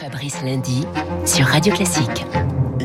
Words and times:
Fabrice 0.00 0.42
Lundi 0.42 0.86
sur 1.26 1.44
Radio 1.44 1.74
Classique. 1.74 2.24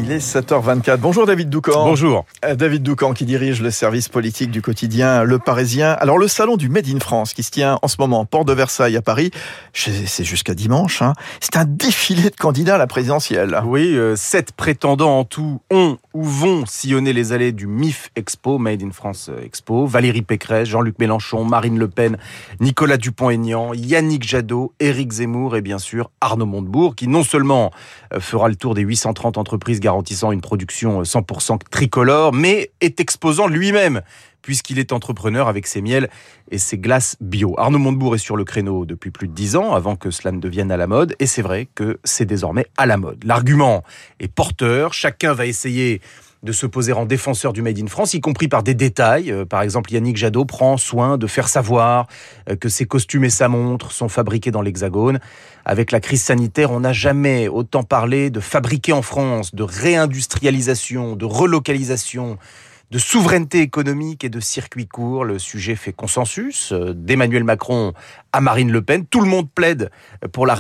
Il 0.07 0.11
est 0.11 0.19
7h24. 0.19 0.98
Bonjour 0.98 1.26
David 1.26 1.49
Doucan. 1.49 1.84
Bonjour. 1.84 2.26
Euh, 2.45 2.53
David 2.53 2.84
Doucan 2.84 3.13
qui 3.13 3.26
dirige 3.26 3.60
le 3.60 3.71
service 3.71 4.08
politique 4.08 4.52
du 4.52 4.62
quotidien 4.62 5.24
Le 5.24 5.39
Parisien. 5.39 5.94
Alors 5.94 6.20
le 6.20 6.28
salon 6.28 6.58
du 6.58 6.70
Made 6.70 6.88
in 6.88 7.00
France 7.00 7.34
qui 7.34 7.42
se 7.42 7.50
tient 7.50 7.79
en 7.81 7.88
ce 7.88 7.96
moment 7.97 8.23
Port 8.23 8.46
de 8.46 8.54
Versailles 8.54 8.97
à 8.97 9.02
Paris, 9.02 9.31
c'est 9.73 10.23
jusqu'à 10.23 10.54
dimanche, 10.54 11.02
hein. 11.02 11.13
c'est 11.39 11.57
un 11.57 11.65
défilé 11.65 12.29
de 12.29 12.36
candidats 12.36 12.76
à 12.76 12.78
la 12.78 12.86
présidentielle. 12.86 13.60
Oui, 13.66 13.98
euh, 13.98 14.16
sept 14.16 14.52
prétendants 14.52 15.18
en 15.18 15.23
tout 15.23 15.62
ont 15.71 15.98
ou 16.14 16.24
vont 16.24 16.66
sillonner 16.68 17.12
les 17.12 17.34
allées 17.34 17.52
du 17.52 17.66
MIF 17.66 18.12
Expo, 18.16 18.60
Made 18.60 18.84
in 18.84 18.92
France 18.92 19.32
Expo. 19.44 19.88
Valérie 19.88 20.22
Pécresse, 20.22 20.70
Jean-Luc 20.70 21.00
Mélenchon, 21.00 21.44
Marine 21.46 21.80
Le 21.80 21.88
Pen, 21.88 22.18
Nicolas 22.60 22.98
Dupont-Aignan, 22.98 23.74
Yannick 23.74 24.24
Jadot, 24.24 24.72
Éric 24.80 25.14
Zemmour 25.14 25.56
et 25.56 25.62
bien 25.62 25.80
sûr 25.80 26.12
Arnaud 26.22 26.46
Montebourg 26.46 26.94
qui 26.96 27.08
non 27.08 27.24
seulement 27.24 27.72
euh, 28.14 28.20
fera 28.20 28.49
le 28.49 28.55
tour 28.55 28.76
des 28.76 28.81
830 28.81 29.40
entreprises 29.40 29.80
garantissant 29.95 30.34
une 30.34 30.41
production 30.41 31.04
100% 31.04 31.54
euh, 31.54 31.58
tricolore, 31.72 32.34
mais 32.34 32.72
est 32.81 32.99
exposant 32.99 33.48
lui-même 33.48 34.02
puisqu'il 34.41 34.77
est 34.77 34.91
entrepreneur 34.91 35.48
avec 35.48 35.66
ses 35.66 35.81
miels 35.81 36.08
et 36.52 36.59
ses 36.59 36.77
glaces 36.77 37.18
bio. 37.20 37.55
Arnaud 37.58 37.80
Montebourg 37.80 38.13
est 38.13 38.20
sur 38.20 38.35
le 38.35 38.44
créneau 38.44 38.85
depuis 38.85 39.09
plus 39.09 39.27
de 39.27 39.34
dix 39.34 39.55
ans, 39.55 39.73
avant 39.73 39.95
que 39.95 40.12
cela 40.12 40.31
ne 40.31 40.40
devienne 40.40 40.71
à 40.71 40.77
la 40.77 40.85
mode, 40.85 41.16
et 41.18 41.26
c'est 41.26 41.41
vrai 41.41 41.68
que 41.73 41.99
c'est 42.04 42.26
désormais 42.26 42.68
à 42.77 42.85
la 42.85 42.98
mode. 42.98 43.23
L'argument 43.23 43.84
est 44.20 44.27
porteur, 44.27 44.94
chacun 44.94 45.34
va 45.34 45.48
essayer 45.48 45.99
de 46.45 46.52
se 46.52 46.67
poser 46.67 46.94
en 46.94 47.05
défenseur 47.05 47.52
du 47.54 47.62
Made 47.63 47.80
in 47.80 47.88
France, 47.88 48.13
y 48.13 48.22
compris 48.22 48.48
par 48.48 48.62
des 48.62 48.76
détails. 48.76 49.31
Euh, 49.31 49.45
par 49.45 49.63
exemple, 49.63 49.91
Yannick 49.91 50.16
Jadot 50.16 50.45
prend 50.45 50.77
soin 50.77 51.18
de 51.18 51.26
faire 51.27 51.49
savoir 51.49 52.08
euh, 52.49 52.55
que 52.55 52.70
ses 52.70 52.85
costumes 52.85 53.26
et 53.26 53.30
sa 53.31 53.49
montre 53.49 53.91
sont 53.91 54.08
fabriqués 54.09 54.52
dans 54.52 54.62
l'Hexagone. 54.62 55.20
Avec 55.66 55.91
la 55.91 55.99
crise 55.99 56.21
sanitaire, 56.21 56.71
on 56.71 56.81
n'a 56.81 56.94
jamais 56.94 57.48
autant 57.48 57.81
parlé 57.81 58.30
de 58.30 58.40
fabriquer 58.40 58.94
en 58.94 59.02
France, 59.02 59.55
de 59.55 59.63
réindustrialisation, 59.63 61.16
de 61.16 61.26
relocalisation 61.26 62.38
de 62.91 62.99
souveraineté 62.99 63.62
économique 63.62 64.23
et 64.23 64.29
de 64.29 64.39
circuit 64.39 64.88
court. 64.88 65.25
Le 65.25 65.39
sujet 65.39 65.75
fait 65.75 65.93
consensus. 65.93 66.71
Euh, 66.71 66.93
D'Emmanuel 66.93 67.43
Macron 67.43 67.93
à 68.31 68.39
Marine 68.39 68.71
Le 68.71 68.83
Pen, 68.83 69.07
tout 69.07 69.21
le 69.21 69.27
monde 69.27 69.49
plaide 69.49 69.89
pour 70.31 70.45
la 70.45 70.55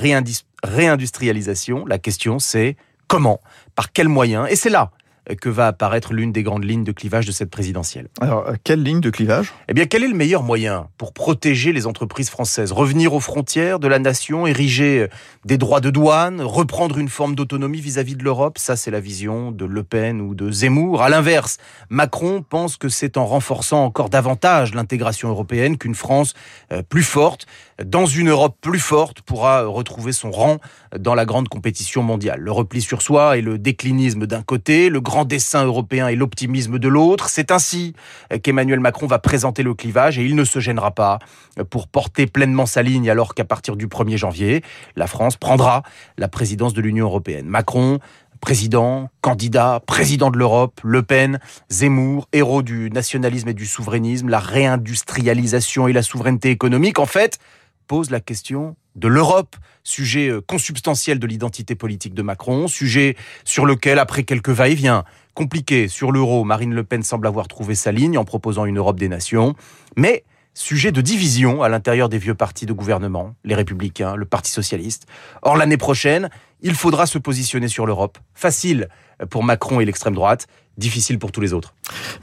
réindustrialisation. 0.63 1.85
La 1.85 1.99
question, 1.99 2.39
c'est 2.39 2.75
comment, 3.07 3.39
par 3.75 3.91
quels 3.91 4.09
moyens? 4.09 4.47
Et 4.49 4.55
c'est 4.55 4.71
là 4.71 4.89
que 5.39 5.49
va 5.49 5.67
apparaître 5.67 6.13
l'une 6.13 6.31
des 6.31 6.43
grandes 6.43 6.63
lignes 6.63 6.83
de 6.83 6.91
clivage 6.91 7.25
de 7.25 7.31
cette 7.31 7.49
présidentielle. 7.49 8.07
Alors, 8.21 8.47
euh, 8.47 8.53
quelle 8.63 8.83
ligne 8.83 9.01
de 9.01 9.09
clivage? 9.09 9.53
Eh 9.67 9.73
bien, 9.73 9.85
quel 9.85 10.03
est 10.03 10.07
le 10.07 10.15
meilleur 10.15 10.43
moyen 10.43 10.87
pour 10.97 11.13
protéger 11.13 11.73
les 11.73 11.87
entreprises 11.87 12.29
françaises? 12.29 12.71
Revenir 12.71 13.13
aux 13.13 13.19
frontières 13.19 13.79
de 13.79 13.87
la 13.87 13.99
nation, 13.99 14.45
ériger 14.45 15.01
euh, 15.01 15.07
des 15.43 15.57
droits 15.57 15.81
de 15.81 15.89
douane, 15.89 16.41
reprendre 16.41 16.97
une 16.97 17.09
forme 17.09 17.35
d'autonomie 17.35 17.81
vis-à-vis 17.81 18.15
de 18.15 18.23
l'Europe? 18.23 18.57
Ça, 18.57 18.75
c'est 18.75 18.91
la 18.91 18.99
vision 18.99 19.51
de 19.51 19.65
Le 19.65 19.83
Pen 19.83 20.21
ou 20.21 20.35
de 20.35 20.51
Zemmour. 20.51 21.01
À 21.01 21.09
l'inverse, 21.09 21.57
Macron 21.89 22.43
pense 22.47 22.77
que 22.77 22.89
c'est 22.89 23.17
en 23.17 23.25
renforçant 23.25 23.83
encore 23.83 24.09
davantage 24.09 24.75
l'intégration 24.75 25.29
européenne 25.29 25.77
qu'une 25.77 25.95
France 25.95 26.33
euh, 26.71 26.83
plus 26.83 27.03
forte, 27.03 27.47
dans 27.83 28.05
une 28.05 28.29
Europe 28.29 28.55
plus 28.61 28.79
forte, 28.79 29.21
pourra 29.21 29.65
retrouver 29.65 30.11
son 30.11 30.31
rang 30.31 30.59
dans 30.97 31.15
la 31.15 31.25
grande 31.25 31.49
compétition 31.49 32.03
mondiale. 32.03 32.39
Le 32.39 32.51
repli 32.51 32.81
sur 32.81 33.01
soi 33.01 33.37
et 33.37 33.41
le 33.41 33.57
déclinisme 33.57 34.27
d'un 34.27 34.43
côté, 34.43 34.89
le 34.89 35.01
grand 35.01 35.14
grand 35.15 35.23
dessin 35.23 35.63
européen 35.63 36.09
et 36.09 36.15
l'optimisme 36.17 36.77
de 36.77 36.89
l'autre. 36.89 37.29
C'est 37.29 37.49
ainsi 37.49 37.93
qu'Emmanuel 38.43 38.81
Macron 38.81 39.07
va 39.07 39.17
présenter 39.17 39.63
le 39.63 39.73
clivage 39.73 40.19
et 40.19 40.25
il 40.25 40.35
ne 40.35 40.43
se 40.43 40.59
gênera 40.59 40.91
pas 40.91 41.19
pour 41.69 41.87
porter 41.87 42.27
pleinement 42.27 42.65
sa 42.65 42.83
ligne 42.83 43.09
alors 43.09 43.33
qu'à 43.33 43.45
partir 43.45 43.77
du 43.77 43.87
1er 43.87 44.17
janvier, 44.17 44.61
la 44.97 45.07
France 45.07 45.37
prendra 45.37 45.83
la 46.17 46.27
présidence 46.27 46.73
de 46.73 46.81
l'Union 46.81 47.05
européenne. 47.05 47.45
Macron 47.45 47.99
président, 48.41 49.09
candidat, 49.21 49.81
président 49.87 50.31
de 50.31 50.37
l'Europe, 50.37 50.81
Le 50.83 51.01
Pen, 51.01 51.39
Zemmour, 51.69 52.27
héros 52.33 52.61
du 52.61 52.91
nationalisme 52.91 53.47
et 53.47 53.53
du 53.53 53.65
souverainisme, 53.65 54.27
la 54.27 54.39
réindustrialisation 54.39 55.87
et 55.87 55.93
la 55.93 56.03
souveraineté 56.03 56.51
économique. 56.51 56.99
En 56.99 57.05
fait, 57.05 57.39
pose 57.87 58.09
la 58.09 58.19
question 58.19 58.75
de 58.95 59.07
l'Europe, 59.07 59.55
sujet 59.83 60.29
euh, 60.29 60.41
consubstantiel 60.41 61.19
de 61.19 61.27
l'identité 61.27 61.75
politique 61.75 62.13
de 62.13 62.21
Macron, 62.21 62.67
sujet 62.67 63.15
sur 63.43 63.65
lequel, 63.65 63.99
après 63.99 64.23
quelques 64.23 64.49
va-et-vient 64.49 65.03
compliqués 65.33 65.87
sur 65.87 66.11
l'euro, 66.11 66.45
Marine 66.45 66.73
Le 66.73 66.83
Pen 66.83 67.03
semble 67.03 67.27
avoir 67.27 67.47
trouvé 67.47 67.75
sa 67.75 67.91
ligne 67.91 68.17
en 68.17 68.23
proposant 68.23 68.65
une 68.65 68.77
Europe 68.77 68.97
des 68.97 69.09
nations, 69.09 69.55
mais 69.97 70.23
sujet 70.53 70.93
de 70.93 71.01
division 71.01 71.61
à 71.61 71.69
l'intérieur 71.69 72.07
des 72.07 72.17
vieux 72.17 72.33
partis 72.33 72.65
de 72.65 72.71
gouvernement, 72.71 73.35
les 73.43 73.55
Républicains, 73.55 74.15
le 74.15 74.25
Parti 74.25 74.51
Socialiste. 74.51 75.05
Or, 75.41 75.57
l'année 75.57 75.77
prochaine, 75.77 76.29
il 76.61 76.73
faudra 76.73 77.05
se 77.05 77.17
positionner 77.17 77.67
sur 77.67 77.85
l'Europe. 77.85 78.17
Facile 78.33 78.87
pour 79.29 79.43
Macron 79.43 79.81
et 79.81 79.85
l'extrême 79.85 80.15
droite, 80.15 80.47
difficile 80.77 81.19
pour 81.19 81.31
tous 81.31 81.41
les 81.41 81.53
autres. 81.53 81.73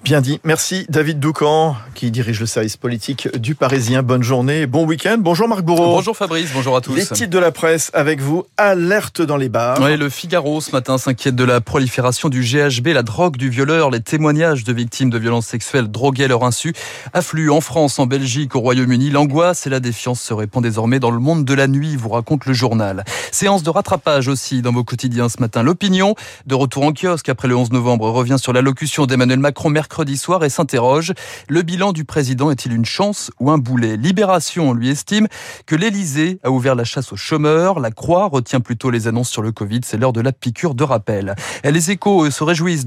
Bien 0.04 0.20
dit. 0.20 0.40
Merci 0.44 0.86
David 0.88 1.20
Doucan, 1.20 1.76
qui 1.94 2.10
dirige 2.10 2.40
le 2.40 2.46
service 2.46 2.76
politique 2.76 3.28
du 3.38 3.54
Parisien. 3.54 4.02
Bonne 4.02 4.22
journée, 4.22 4.66
bon 4.66 4.84
week-end. 4.84 5.16
Bonjour 5.18 5.48
Marc 5.48 5.62
Bourreau. 5.62 5.94
Bonjour 5.94 6.16
Fabrice, 6.16 6.50
bonjour 6.52 6.76
à 6.76 6.80
tous. 6.80 6.94
Les 6.94 7.06
titres 7.06 7.30
de 7.30 7.38
la 7.38 7.52
presse 7.52 7.90
avec 7.94 8.20
vous. 8.20 8.44
Alerte 8.56 9.22
dans 9.22 9.36
les 9.36 9.48
bars. 9.48 9.78
Oui, 9.80 9.96
le 9.96 10.08
Figaro 10.08 10.60
ce 10.60 10.72
matin 10.72 10.98
s'inquiète 10.98 11.36
de 11.36 11.44
la 11.44 11.60
prolifération 11.60 12.28
du 12.28 12.42
GHB, 12.42 12.88
la 12.88 13.02
drogue 13.02 13.36
du 13.36 13.48
violeur. 13.48 13.90
Les 13.90 14.00
témoignages 14.00 14.64
de 14.64 14.72
victimes 14.72 15.10
de 15.10 15.18
violences 15.18 15.46
sexuelles 15.46 15.88
droguées 15.88 16.24
à 16.24 16.28
leur 16.28 16.44
insu 16.44 16.74
affluent 17.12 17.50
en 17.50 17.60
France, 17.60 17.98
en 17.98 18.06
Belgique, 18.06 18.56
au 18.56 18.60
Royaume-Uni. 18.60 19.10
L'angoisse 19.10 19.66
et 19.66 19.70
la 19.70 19.80
défiance 19.80 20.20
se 20.20 20.34
répandent 20.34 20.64
désormais 20.64 20.98
dans 20.98 21.10
le 21.10 21.20
monde 21.20 21.44
de 21.44 21.54
la 21.54 21.68
nuit, 21.68 21.96
vous 21.96 22.08
raconte 22.08 22.46
le 22.46 22.52
journal. 22.52 23.04
Séance 23.30 23.62
de 23.62 23.70
rattrapage 23.70 24.28
aussi 24.28 24.62
dans 24.62 24.72
vos 24.72 24.84
quotidiens 24.84 25.28
ce 25.28 25.40
matin. 25.40 25.62
L'opinion, 25.62 26.14
de 26.46 26.54
retour 26.54 26.84
en 26.84 26.92
kiosque 26.92 27.28
après 27.28 27.48
le 27.48 27.56
11 27.56 27.70
novembre, 27.70 28.10
revient 28.10 28.36
sur 28.42 28.52
l'allocution 28.52 29.06
d'Emmanuel 29.06 29.38
Macron 29.38 29.70
mercredi 29.70 30.16
soir 30.16 30.44
et 30.44 30.50
s'interroge. 30.50 31.12
Le 31.48 31.62
bilan 31.62 31.92
du 31.92 32.04
président 32.04 32.50
est-il 32.50 32.72
une 32.72 32.84
chance 32.84 33.30
ou 33.38 33.50
un 33.50 33.58
boulet? 33.58 33.96
Libération, 33.96 34.72
lui, 34.72 34.90
estime 34.90 35.28
que 35.66 35.76
l'Élysée 35.76 36.40
a 36.42 36.50
ouvert 36.50 36.74
la 36.74 36.84
chasse 36.84 37.12
aux 37.12 37.16
chômeurs. 37.16 37.78
La 37.78 37.92
Croix 37.92 38.26
retient 38.26 38.60
plutôt 38.60 38.90
les 38.90 39.06
annonces 39.06 39.30
sur 39.30 39.42
le 39.42 39.52
Covid. 39.52 39.80
C'est 39.84 39.96
l'heure 39.96 40.12
de 40.12 40.20
la 40.20 40.32
piqûre 40.32 40.74
de 40.74 40.82
rappel. 40.82 41.36
les 41.62 41.90
échos 41.92 42.30
se 42.30 42.42
réjouissent 42.42 42.84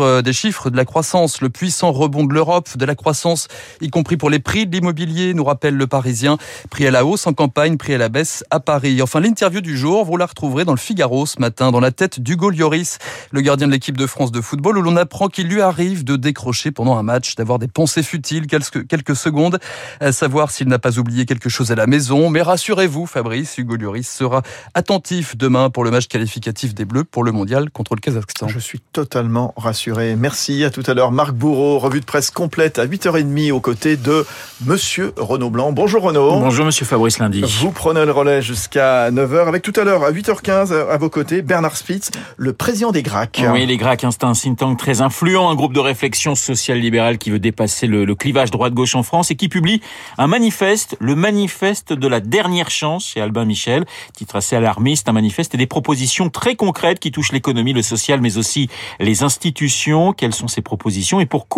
euh, 0.00 0.22
des 0.22 0.32
chiffres 0.32 0.70
de 0.70 0.76
la 0.76 0.84
croissance, 0.84 1.40
le 1.42 1.50
puissant 1.50 1.92
rebond 1.92 2.24
de 2.24 2.32
l'Europe, 2.32 2.76
de 2.76 2.84
la 2.86 2.94
croissance, 2.94 3.48
y 3.80 3.90
compris 3.90 4.16
pour 4.16 4.30
les 4.30 4.38
prix 4.38 4.66
de 4.66 4.72
l'immobilier, 4.72 5.34
nous 5.34 5.44
rappelle 5.44 5.76
le 5.76 5.86
Parisien. 5.86 6.38
Prix 6.70 6.86
à 6.86 6.90
la 6.90 7.04
hausse 7.04 7.26
en 7.26 7.34
campagne, 7.34 7.76
prix 7.76 7.94
à 7.94 7.98
la 7.98 8.08
baisse 8.08 8.42
à 8.50 8.58
Paris. 8.58 9.02
Enfin, 9.02 9.20
l'interview 9.20 9.60
du 9.60 9.76
jour, 9.76 10.04
vous 10.04 10.16
la 10.16 10.26
retrouverez 10.26 10.64
dans 10.64 10.72
le 10.72 10.78
Figaro 10.78 11.26
ce 11.26 11.40
matin, 11.40 11.70
dans 11.72 11.80
la 11.80 11.90
tête 11.90 12.20
d'Hugo 12.20 12.50
Lloris, 12.50 12.98
le 13.32 13.40
gardien 13.42 13.66
de 13.66 13.72
l'équipe 13.72 13.96
de 13.96 14.06
France 14.06 14.32
de 14.32 14.40
football, 14.40 14.78
où 14.78 14.82
l'on 14.82 14.93
apprend 14.96 15.28
qu'il 15.28 15.48
lui 15.48 15.60
arrive 15.60 16.04
de 16.04 16.16
décrocher 16.16 16.70
pendant 16.70 16.96
un 16.96 17.02
match, 17.02 17.34
d'avoir 17.36 17.58
des 17.58 17.68
pensées 17.68 18.02
futiles 18.02 18.46
quelques, 18.46 18.86
quelques 18.86 19.16
secondes, 19.16 19.58
à 20.00 20.12
savoir 20.12 20.50
s'il 20.50 20.68
n'a 20.68 20.78
pas 20.78 20.98
oublié 20.98 21.26
quelque 21.26 21.48
chose 21.48 21.70
à 21.70 21.74
la 21.74 21.86
maison. 21.86 22.30
Mais 22.30 22.42
rassurez-vous, 22.42 23.06
Fabrice, 23.06 23.58
Hugo 23.58 23.76
Lloris 23.76 24.08
sera 24.08 24.42
attentif 24.74 25.36
demain 25.36 25.70
pour 25.70 25.84
le 25.84 25.90
match 25.90 26.08
qualificatif 26.08 26.74
des 26.74 26.84
Bleus 26.84 27.04
pour 27.04 27.24
le 27.24 27.32
mondial 27.32 27.70
contre 27.70 27.94
le 27.94 28.00
Kazakhstan. 28.00 28.48
Je 28.48 28.58
suis 28.58 28.80
totalement 28.92 29.54
rassuré. 29.56 30.16
Merci. 30.16 30.64
À 30.64 30.70
tout 30.70 30.82
à 30.86 30.94
l'heure. 30.94 31.12
Marc 31.12 31.32
Bourreau, 31.32 31.78
revue 31.78 32.00
de 32.00 32.04
presse 32.04 32.30
complète 32.30 32.78
à 32.78 32.86
8h30 32.86 33.52
aux 33.52 33.60
côtés 33.60 33.96
de 33.96 34.26
Monsieur 34.64 35.12
Renaud 35.16 35.50
Blanc. 35.50 35.72
Bonjour 35.72 36.02
Renaud. 36.02 36.40
Bonjour 36.40 36.64
Monsieur 36.64 36.86
Fabrice 36.86 37.18
Lundi. 37.18 37.42
Vous 37.60 37.70
prenez 37.70 38.04
le 38.04 38.12
relais 38.12 38.42
jusqu'à 38.42 39.10
9h 39.10 39.48
avec 39.48 39.62
tout 39.62 39.72
à 39.76 39.84
l'heure 39.84 40.04
à 40.04 40.12
8h15 40.12 40.72
à 40.72 40.96
vos 40.96 41.10
côtés 41.10 41.42
Bernard 41.42 41.76
Spitz, 41.76 42.10
le 42.36 42.52
président 42.52 42.92
des 42.92 43.02
GRAC. 43.02 43.42
Oui, 43.52 43.66
les 43.66 43.76
GRAC, 43.76 44.04
c'est 44.10 44.24
un 44.24 44.32
think 44.32 44.58
tank 44.58 44.78
très 44.84 45.00
influent, 45.00 45.48
un 45.48 45.54
groupe 45.54 45.72
de 45.72 45.80
réflexion 45.80 46.34
sociale 46.34 46.78
libérale 46.78 47.16
qui 47.16 47.30
veut 47.30 47.38
dépasser 47.38 47.86
le, 47.86 48.14
clivage 48.14 48.50
droite-gauche 48.50 48.94
en 48.94 49.02
France 49.02 49.30
et 49.30 49.34
qui 49.34 49.48
publie 49.48 49.80
un 50.18 50.26
manifeste, 50.26 50.98
le 51.00 51.14
manifeste 51.14 51.94
de 51.94 52.06
la 52.06 52.20
dernière 52.20 52.68
chance 52.68 53.06
chez 53.06 53.22
Albin 53.22 53.46
Michel, 53.46 53.86
titre 54.14 54.36
assez 54.36 54.56
alarmiste, 54.56 55.08
un 55.08 55.12
manifeste 55.12 55.54
et 55.54 55.56
des 55.56 55.66
propositions 55.66 56.28
très 56.28 56.54
concrètes 56.54 57.00
qui 57.00 57.12
touchent 57.12 57.32
l'économie, 57.32 57.72
le 57.72 57.80
social, 57.80 58.20
mais 58.20 58.36
aussi 58.36 58.68
les 59.00 59.22
institutions. 59.22 60.12
Quelles 60.12 60.34
sont 60.34 60.48
ces 60.48 60.60
propositions 60.60 61.18
et 61.18 61.24
pour, 61.24 61.48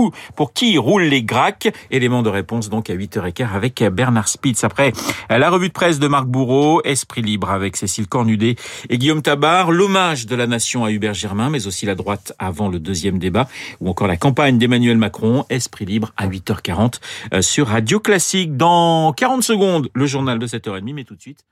qui 0.54 0.78
roulent 0.78 1.02
les 1.02 1.24
GRAC 1.24 1.74
Élément 1.90 2.22
de 2.22 2.28
réponse 2.28 2.68
donc 2.68 2.90
à 2.90 2.94
8h15 2.94 3.52
avec 3.52 3.82
Bernard 3.82 4.28
Spitz. 4.28 4.62
Après 4.62 4.92
la 5.28 5.50
revue 5.50 5.66
de 5.66 5.72
presse 5.72 5.98
de 5.98 6.06
Marc 6.06 6.26
Bourreau, 6.26 6.80
Esprit 6.84 7.22
libre 7.22 7.50
avec 7.50 7.76
Cécile 7.76 8.06
Cornudet 8.06 8.54
et 8.88 8.98
Guillaume 8.98 9.22
Tabar, 9.22 9.72
l'hommage 9.72 10.26
de 10.26 10.36
la 10.36 10.46
nation 10.46 10.84
à 10.84 10.92
Hubert 10.92 11.14
Germain, 11.14 11.50
mais 11.50 11.66
aussi 11.66 11.86
la 11.86 11.96
droite 11.96 12.32
avant 12.38 12.68
le 12.68 12.78
deuxième 12.78 13.15
débat, 13.18 13.48
ou 13.80 13.88
encore 13.88 14.06
la 14.06 14.16
campagne 14.16 14.58
d'Emmanuel 14.58 14.96
Macron, 14.96 15.44
Esprit 15.50 15.84
libre 15.84 16.12
à 16.16 16.28
8h40 16.28 17.00
euh, 17.32 17.42
sur 17.42 17.68
Radio 17.68 18.00
Classique. 18.00 18.56
Dans 18.56 19.12
40 19.12 19.42
secondes, 19.42 19.88
le 19.94 20.06
journal 20.06 20.38
de 20.38 20.46
7h30, 20.46 20.94
mais 20.94 21.04
tout 21.04 21.14
de 21.14 21.20
suite... 21.20 21.44